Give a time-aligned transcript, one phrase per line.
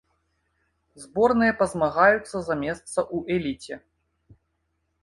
[1.03, 3.75] Зборныя пазмагаюцца за месца ў эліце.